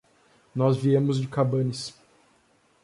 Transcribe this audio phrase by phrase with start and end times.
[0.55, 1.93] Nós viemos de Cabanes.